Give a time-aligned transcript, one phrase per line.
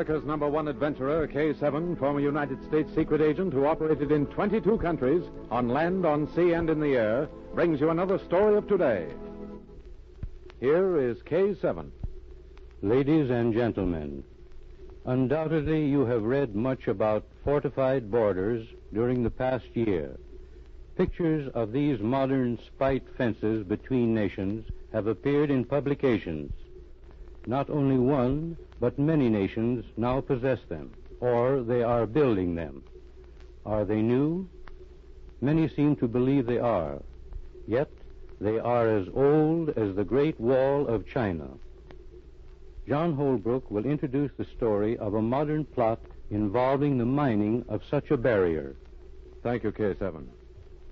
[0.00, 5.22] America's number one adventurer, K7, former United States secret agent who operated in 22 countries,
[5.50, 9.06] on land, on sea, and in the air, brings you another story of today.
[10.58, 11.90] Here is K7.
[12.80, 14.24] Ladies and gentlemen,
[15.04, 20.18] undoubtedly you have read much about fortified borders during the past year.
[20.96, 26.54] Pictures of these modern spite fences between nations have appeared in publications.
[27.46, 32.82] Not only one, but many nations now possess them, or they are building them.
[33.66, 34.48] Are they new?
[35.40, 37.02] Many seem to believe they are.
[37.66, 37.90] Yet
[38.40, 41.48] they are as old as the Great Wall of China.
[42.88, 48.10] John Holbrook will introduce the story of a modern plot involving the mining of such
[48.10, 48.76] a barrier.
[49.42, 50.26] Thank you, K7.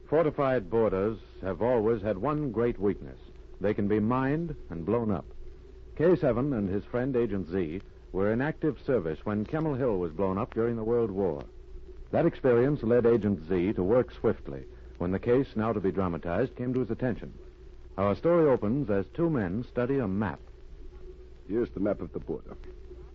[0.08, 3.18] Fortified borders have always had one great weakness
[3.60, 5.24] they can be mined and blown up.
[5.98, 7.80] K7 and his friend Agent Z
[8.12, 11.42] were in active service when Kemmel Hill was blown up during the World War.
[12.12, 14.62] That experience led Agent Z to work swiftly
[14.98, 17.32] when the case, now to be dramatized, came to his attention.
[17.96, 20.38] Our story opens as two men study a map.
[21.48, 22.56] Here's the map of the border.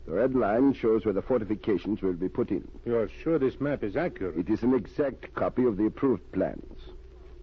[0.05, 2.67] The red line shows where the fortifications will be put in.
[2.85, 4.37] You're sure this map is accurate?
[4.37, 6.79] It is an exact copy of the approved plans.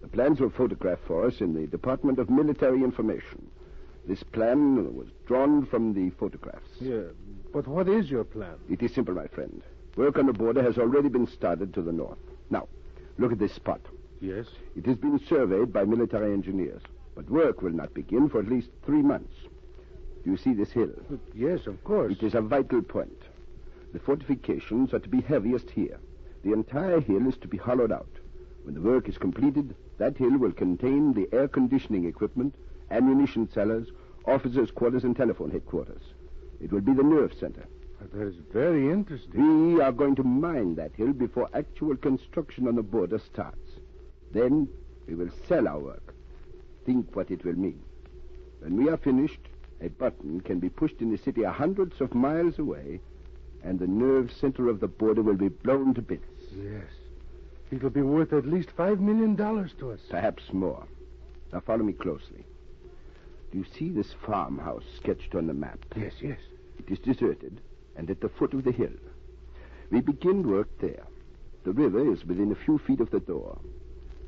[0.03, 3.50] The plans were photographed for us in the Department of Military Information.
[4.07, 6.69] This plan was drawn from the photographs.
[6.79, 7.03] Yeah,
[7.53, 8.55] but what is your plan?
[8.69, 9.61] It is simple, my friend.
[9.95, 12.17] Work on the border has already been started to the north.
[12.49, 12.67] Now,
[13.17, 13.81] look at this spot.
[14.19, 14.47] Yes?
[14.75, 16.81] It has been surveyed by military engineers,
[17.15, 19.33] but work will not begin for at least three months.
[20.23, 20.93] Do you see this hill?
[21.33, 22.13] Yes, of course.
[22.13, 23.21] It is a vital point.
[23.93, 25.99] The fortifications are to be heaviest here.
[26.43, 28.09] The entire hill is to be hollowed out.
[28.63, 32.55] When the work is completed, that hill will contain the air conditioning equipment,
[32.91, 33.87] ammunition cellars,
[34.25, 36.01] officers' quarters, and telephone headquarters.
[36.59, 37.65] It will be the nerve center.
[37.99, 39.75] That is very interesting.
[39.75, 43.71] We are going to mine that hill before actual construction on the border starts.
[44.31, 44.67] Then
[45.07, 46.15] we will sell our work.
[46.85, 47.81] Think what it will mean.
[48.59, 49.39] When we are finished,
[49.81, 53.01] a button can be pushed in the city hundreds of miles away,
[53.63, 56.25] and the nerve center of the border will be blown to bits.
[56.55, 56.85] Yes.
[57.71, 59.99] It'll be worth at least five million dollars to us.
[60.09, 60.85] Perhaps more.
[61.53, 62.45] Now follow me closely.
[63.51, 65.79] Do you see this farmhouse sketched on the map?
[65.95, 66.39] Yes, yes.
[66.79, 67.61] It is deserted
[67.95, 68.93] and at the foot of the hill.
[69.89, 71.03] We begin work there.
[71.63, 73.59] The river is within a few feet of the door.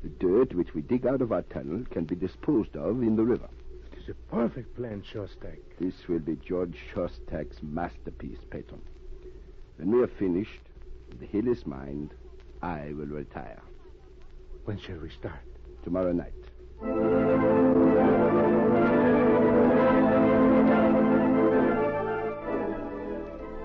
[0.02, 3.24] The dirt which we dig out of our tunnel can be disposed of in the
[3.24, 3.48] river.
[3.92, 5.58] It is a perfect plan, Shostak.
[5.80, 8.82] This will be George Shostak's masterpiece, Peyton.
[9.78, 10.60] When we are finished,
[11.18, 12.12] the hill is mined,
[12.62, 13.62] I will retire.
[14.66, 15.42] When shall we start?
[15.82, 17.33] Tomorrow night.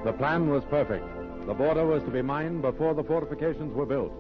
[0.10, 1.06] The plan was perfect.
[1.46, 4.12] The border was to be mined before the fortifications were built.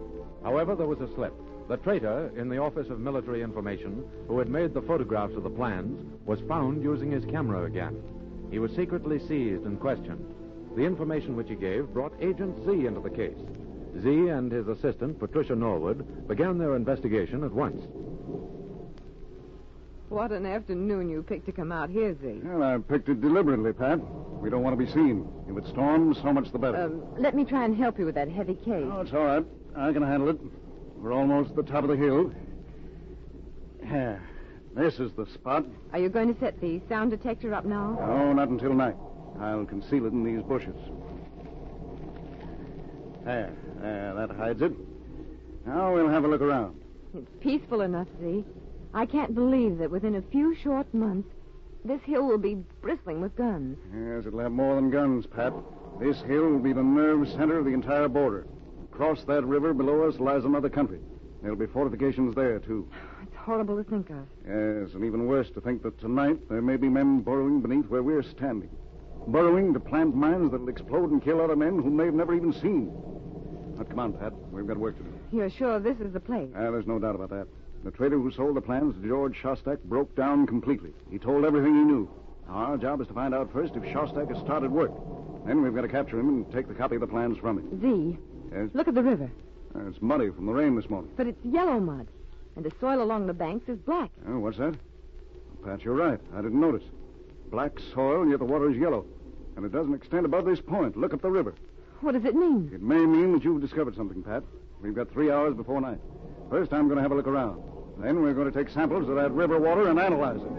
[0.43, 1.33] However, there was a slip.
[1.67, 5.49] The traitor in the Office of Military Information, who had made the photographs of the
[5.49, 8.03] plans, was found using his camera again.
[8.51, 10.23] He was secretly seized and questioned.
[10.75, 13.39] The information which he gave brought Agent Z into the case.
[13.99, 17.81] Z and his assistant, Patricia Norwood, began their investigation at once.
[20.09, 22.41] What an afternoon you picked to come out here, Z.
[22.43, 23.99] Well, I picked it deliberately, Pat.
[24.41, 25.27] We don't want to be seen.
[25.47, 26.83] If it storms, so much the better.
[26.85, 28.87] Um, let me try and help you with that heavy case.
[28.91, 29.45] Oh, it's all right.
[29.77, 30.39] I can handle it.
[30.97, 32.33] We're almost at the top of the hill.
[33.83, 34.17] Yeah.
[34.75, 35.65] This is the spot.
[35.93, 37.97] Are you going to set the sound detector up now?
[37.99, 38.95] No, not until night.
[39.39, 40.75] I'll conceal it in these bushes.
[43.25, 44.71] There, there, that hides it.
[45.67, 46.79] Now we'll have a look around.
[47.13, 48.43] It's peaceful enough, Z.
[48.93, 51.29] I can't believe that within a few short months,
[51.85, 53.77] this hill will be bristling with guns.
[53.93, 55.53] Yes, it'll have more than guns, Pat.
[55.99, 58.47] This hill will be the nerve center of the entire border.
[58.91, 60.99] Across that river below us lies another country.
[61.41, 62.89] There'll be fortifications there, too.
[63.21, 64.25] It's horrible to think of.
[64.45, 68.01] Yes, and even worse to think that tonight there may be men burrowing beneath where
[68.03, 68.69] we're standing.
[69.27, 72.91] Burrowing to plant mines that'll explode and kill other men whom they've never even seen.
[73.77, 74.33] Now, come on, Pat.
[74.51, 75.09] We've got work to do.
[75.31, 76.49] You're sure this is the place?
[76.55, 77.47] Ah, there's no doubt about that.
[77.83, 80.91] The trader who sold the plans to George Shostak broke down completely.
[81.09, 82.09] He told everything he knew.
[82.49, 84.91] Our job is to find out first if Shostak has started work.
[85.45, 87.81] Then we've got to capture him and take the copy of the plans from him.
[87.81, 88.17] Z,
[88.51, 88.69] Yes?
[88.73, 89.29] look at the river.
[89.75, 91.11] Uh, it's muddy from the rain this morning.
[91.15, 92.07] But it's yellow mud.
[92.55, 94.09] And the soil along the banks is black.
[94.27, 94.75] Oh, what's that?
[95.63, 96.19] Pat, you're right.
[96.35, 96.83] I didn't notice.
[97.51, 99.05] Black soil, and yet the water is yellow.
[99.55, 100.97] And it doesn't extend above this point.
[100.97, 101.53] Look up the river.
[102.01, 102.71] What does it mean?
[102.73, 104.43] It may mean that you've discovered something, Pat.
[104.81, 105.99] We've got three hours before night.
[106.49, 107.61] First, I'm going to have a look around.
[107.99, 110.51] Then we're going to take samples of that river water and analyze it.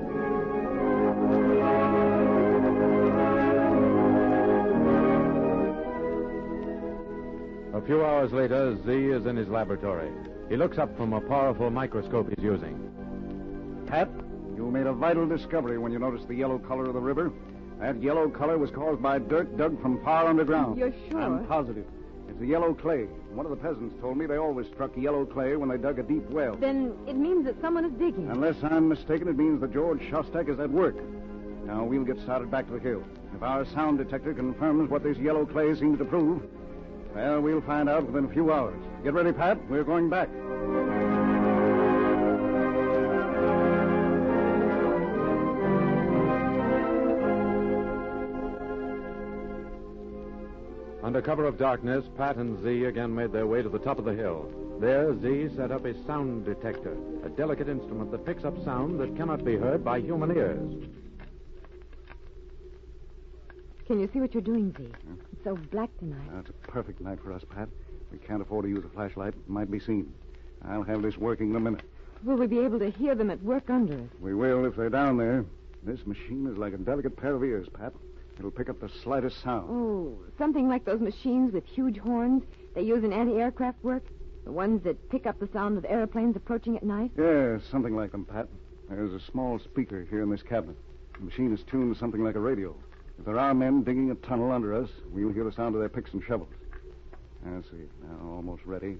[7.74, 10.10] A few hours later, Z is in his laboratory.
[10.50, 12.76] He looks up from a powerful microscope he's using.
[13.86, 14.10] Pat,
[14.54, 17.32] you made a vital discovery when you noticed the yellow color of the river.
[17.80, 20.78] That yellow color was caused by dirt dug from far underground.
[20.78, 21.22] You're sure?
[21.22, 21.86] I'm positive.
[22.30, 23.04] It's a yellow clay.
[23.32, 26.02] One of the peasants told me they always struck yellow clay when they dug a
[26.02, 26.54] deep well.
[26.56, 28.30] Then it means that someone is digging.
[28.30, 30.96] Unless I'm mistaken, it means that George Shostak is at work.
[31.66, 33.02] Now, we'll get started back to the hill.
[33.34, 36.42] If our sound detector confirms what this yellow clay seems to prove,
[37.14, 38.80] well, we'll find out within a few hours.
[39.02, 39.58] Get ready, Pat.
[39.68, 40.28] We're going back.
[51.02, 54.04] Under cover of darkness, Pat and Z again made their way to the top of
[54.04, 54.52] the hill.
[54.80, 59.16] There, Z set up his sound detector, a delicate instrument that picks up sound that
[59.16, 60.84] cannot be heard by human ears.
[63.86, 64.84] Can you see what you're doing, Z?
[65.32, 66.28] It's so black tonight.
[66.32, 67.68] That's a perfect night for us, Pat.
[68.12, 69.34] We can't afford to use a flashlight.
[69.34, 70.12] It might be seen.
[70.64, 71.82] I'll have this working in a minute.
[72.22, 74.08] Will we be able to hear them at work under us?
[74.20, 75.44] We will if they're down there.
[75.82, 77.94] This machine is like a delicate pair of ears, Pat.
[78.40, 79.68] It'll pick up the slightest sound.
[79.68, 82.42] Oh, something like those machines with huge horns
[82.74, 84.02] they use in anti-aircraft work?
[84.46, 87.10] The ones that pick up the sound of airplanes approaching at night?
[87.18, 88.48] Yes, something like them, Pat.
[88.88, 90.78] There's a small speaker here in this cabinet.
[91.18, 92.74] The machine is tuned to something like a radio.
[93.18, 95.90] If there are men digging a tunnel under us, we'll hear the sound of their
[95.90, 96.48] picks and shovels.
[97.44, 97.84] I see.
[98.02, 98.96] Now, almost ready.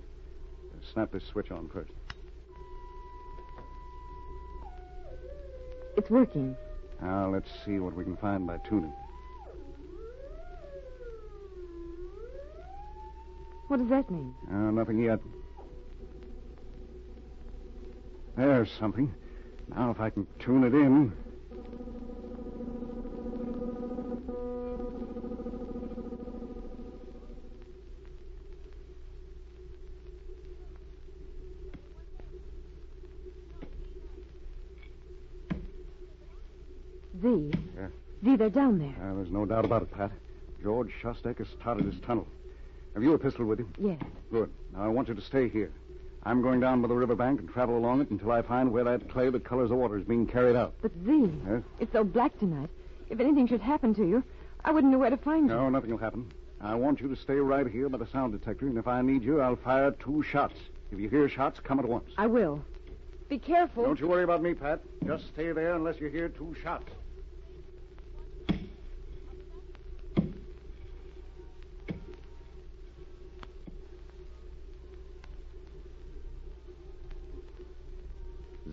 [0.93, 1.93] Snap this switch on first.
[5.97, 6.55] It's working.
[7.01, 8.93] Now, let's see what we can find by tuning.
[13.71, 14.35] What does that mean?
[14.51, 15.21] Uh, nothing yet.
[18.37, 19.15] There's something.
[19.69, 21.13] Now, if I can tune it in.
[37.23, 37.53] Z.
[37.77, 37.87] Yeah.
[38.25, 38.89] Z, they're down there.
[39.01, 40.11] Uh, there's no doubt about it, Pat.
[40.61, 42.27] George Shostak has started his tunnel.
[42.95, 43.69] Have you a pistol with you?
[43.79, 44.01] Yes.
[44.33, 44.51] Good.
[44.75, 45.71] Now, I want you to stay here.
[46.25, 49.09] I'm going down by the riverbank and travel along it until I find where that
[49.09, 50.75] clay that colors the water is being carried out.
[50.83, 51.63] But Z, Yes?
[51.79, 52.69] it's so black tonight.
[53.09, 54.23] If anything should happen to you,
[54.65, 55.55] I wouldn't know where to find you.
[55.55, 56.31] No, nothing will happen.
[56.61, 59.23] I want you to stay right here by the sound detector, and if I need
[59.23, 60.55] you, I'll fire two shots.
[60.93, 62.11] If you hear shots, come at once.
[62.19, 62.63] I will.
[63.31, 63.85] Be careful.
[63.85, 64.81] Don't you worry about me, Pat.
[65.07, 66.93] Just stay there unless you hear two shots.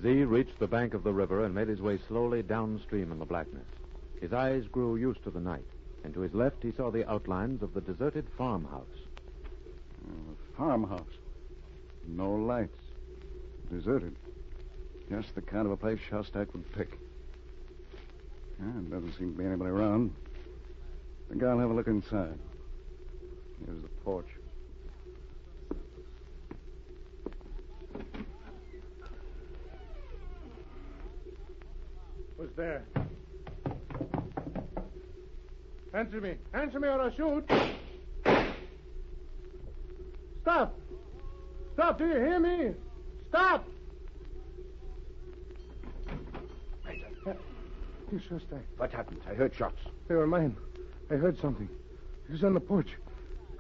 [0.08, 3.26] Z reached the bank of the river and made his way slowly downstream in the
[3.26, 3.66] blackness.
[4.22, 5.66] His eyes grew used to the night,
[6.06, 8.86] and to his left he saw the outlines of the deserted farmhouse.
[10.08, 11.02] A farmhouse.
[12.08, 12.80] No lights.
[13.70, 14.16] Deserted.
[15.10, 16.98] Just the kind of a place Shostak would pick.
[18.60, 20.14] Yeah, there doesn't seem to be anybody around.
[21.26, 22.40] I think I'll have a look inside.
[23.66, 24.37] Here's the porch.
[32.58, 32.84] There?
[35.94, 36.34] Answer me.
[36.54, 37.50] Answer me or I'll shoot.
[40.42, 40.78] Stop!
[41.74, 41.98] Stop!
[41.98, 42.74] Do you hear me?
[43.30, 43.68] Stop!
[48.10, 48.62] You sure stay.
[48.78, 49.20] What happened?
[49.30, 49.82] I heard shots.
[50.08, 50.56] They were mine.
[51.12, 51.68] I heard something.
[52.30, 52.88] It was on the porch.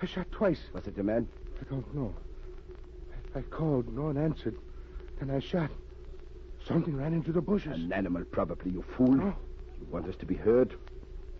[0.01, 0.61] I shot twice.
[0.71, 1.27] Was it a man?
[1.59, 2.15] I don't know.
[3.35, 3.93] I, I called.
[3.93, 4.55] No one answered.
[5.19, 5.69] Then I shot.
[6.67, 7.73] Something ran into the bushes.
[7.75, 9.13] An animal, probably, you fool.
[9.13, 9.35] No.
[9.79, 10.73] You want us to be heard?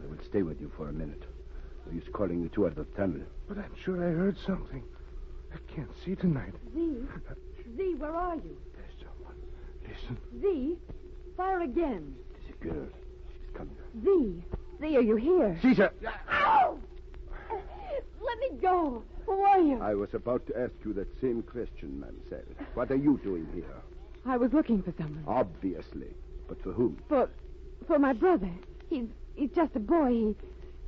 [0.02, 1.24] I will stay with you for a minute.
[1.86, 3.22] No use calling you two out of the tunnel.
[3.48, 4.84] But I'm sure I heard something.
[5.54, 6.54] I can't see tonight.
[6.74, 6.96] Z,
[7.76, 8.58] Z, where are you?
[8.74, 9.36] There's someone.
[9.88, 10.18] Listen.
[10.42, 10.78] Z,
[11.36, 12.16] fire again.
[12.36, 12.88] It is a girl.
[13.30, 13.76] She's coming.
[14.04, 14.44] Z,
[14.80, 15.58] Z, are you here?
[15.62, 15.92] Caesar!
[16.32, 16.78] Ow!
[17.50, 19.04] Let me go.
[19.26, 19.82] Who are you?
[19.82, 22.66] I was about to ask you that same question, mademoiselle.
[22.76, 23.66] What are you doing here?
[24.28, 25.24] I was looking for someone.
[25.28, 26.08] Obviously.
[26.48, 26.98] But for whom?
[27.10, 27.30] For,
[27.88, 28.50] for my brother.
[28.90, 29.06] He's,
[29.36, 30.10] he's just a boy.
[30.10, 30.36] He,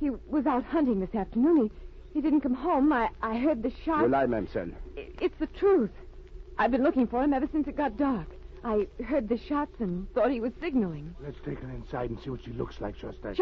[0.00, 1.70] he was out hunting this afternoon.
[1.70, 1.70] He,
[2.14, 2.92] he didn't come home.
[2.92, 4.02] I, I heard the shot.
[4.02, 4.70] You lie, mademoiselle.
[4.96, 5.90] I- It's the truth.
[6.58, 8.26] I've been looking for him ever since it got dark.
[8.62, 11.14] I heard the shots and thought he was signaling.
[11.22, 13.36] Let's take her inside and see what she looks like, Shostak.
[13.36, 13.40] Sh-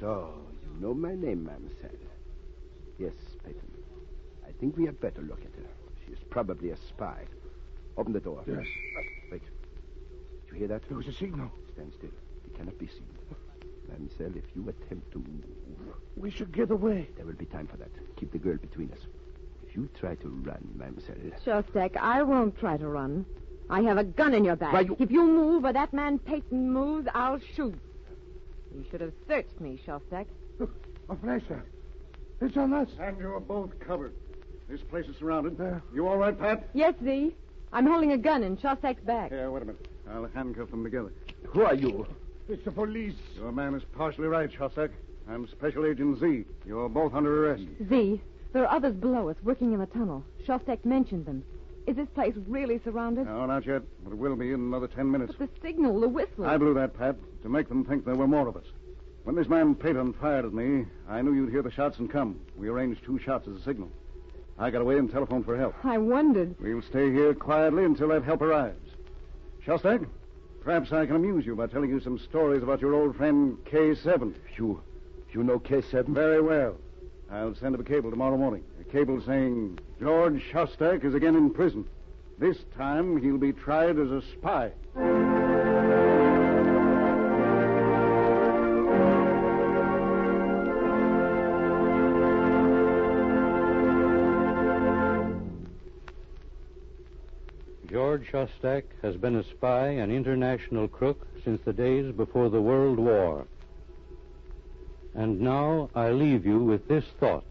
[0.00, 0.34] So,
[0.74, 1.90] you know my name, mademoiselle.
[2.98, 3.12] Yes,
[3.44, 3.60] Peyton.
[4.46, 5.68] I think we had better look at her.
[6.04, 7.22] She is probably a spy.
[7.96, 8.42] Open the door.
[8.48, 8.66] Yes.
[10.46, 10.52] Wait.
[10.52, 10.88] Did you hear that?
[10.88, 11.50] There was a signal.
[11.72, 12.10] Stand still.
[12.44, 13.06] We cannot be seen.
[13.88, 15.44] Mademoiselle, if you attempt to move,
[16.16, 17.08] We should get away.
[17.16, 17.88] there will be time for that.
[18.16, 18.98] Keep the girl between us.
[19.68, 23.24] If you try to run, mademoiselle, Shostak, I won't try to run.
[23.70, 24.72] I have a gun in your back.
[24.72, 27.74] Why, you- If you move or that man Peyton moves, I'll shoot.
[28.74, 30.26] You should have searched me, Shostak.
[30.58, 30.74] Look,
[31.08, 31.62] a flasher.
[32.40, 32.88] It's on us.
[33.00, 34.12] And you're both covered.
[34.68, 35.56] This place is surrounded.
[35.56, 35.82] There.
[35.94, 36.68] You all right, Pat?
[36.74, 37.34] Yes, Z.
[37.72, 39.30] I'm holding a gun in Shostak's back.
[39.30, 39.86] Here, wait a minute.
[40.10, 41.12] I'll handcuff them together.
[41.48, 42.06] who are you?
[42.48, 43.14] It's the police.
[43.36, 44.90] Your man is partially right, Shostak.
[45.28, 46.44] I'm Special Agent Z.
[46.64, 47.64] You're both under arrest.
[47.88, 48.20] Z,
[48.52, 50.24] there are others below us working in the tunnel.
[50.46, 51.42] Shostak mentioned them.
[51.88, 53.26] Is this place really surrounded?
[53.26, 55.34] No, not yet, but it will be in another ten minutes.
[55.38, 56.46] But the signal, the whistle.
[56.46, 58.64] I blew that, Pat, to make them think there were more of us.
[59.24, 62.40] When this man Peyton fired at me, I knew you'd hear the shots and come.
[62.56, 63.90] We arranged two shots as a signal.
[64.58, 65.74] I got away and telephoned for help.
[65.84, 66.56] I wondered.
[66.60, 68.90] We'll stay here quietly until that help arrives.
[69.66, 70.06] Shostak,
[70.62, 74.34] perhaps I can amuse you by telling you some stories about your old friend K7.
[74.56, 74.80] You,
[75.32, 76.08] you know K7?
[76.08, 76.76] Very well.
[77.30, 78.64] I'll send him a cable tomorrow morning.
[78.80, 81.86] A cable saying George Shostak is again in prison.
[82.38, 84.72] This time he'll be tried as a spy.
[98.36, 103.46] Shostak has been a spy and international crook since the days before the World War.
[105.14, 107.50] And now I leave you with this thought.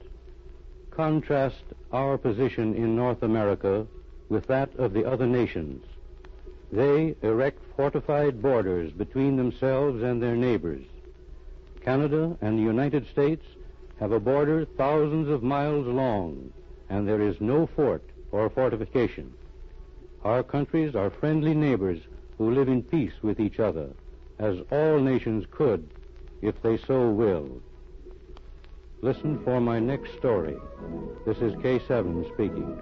[0.92, 3.88] Contrast our position in North America
[4.30, 5.84] with that of the other nations.
[6.72, 10.86] They erect fortified borders between themselves and their neighbors.
[11.82, 13.46] Canada and the United States
[14.00, 16.54] have a border thousands of miles long,
[16.92, 19.34] and there is no fort or fortification.
[20.26, 22.00] Our countries are friendly neighbors
[22.40, 23.92] who live in peace with each other,
[24.40, 25.88] as all nations could
[26.42, 27.62] if they so willed.
[29.02, 30.58] Listen for my next story.
[31.28, 32.82] This is K7 speaking.